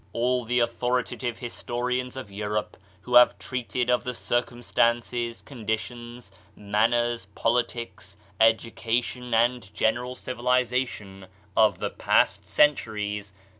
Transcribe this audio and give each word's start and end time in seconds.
All 0.13 0.45
the 0.45 0.57
authoritative 0.57 1.37
historians 1.37 2.17
of 2.17 2.31
Europe, 2.31 2.75
who 3.01 3.13
have 3.13 3.37
treated 3.37 3.87
of 3.91 4.03
the 4.03 4.15
circumstances, 4.15 5.43
conditions, 5.43 6.31
man 6.55 6.89
ners, 6.89 7.27
politics, 7.35 8.17
education, 8.39 9.31
and 9.35 9.71
general 9.75 10.15
civilization 10.15 11.27
of 11.55 11.77
the 11.77 11.91
past 11.91 12.47
centuries. 12.47 13.31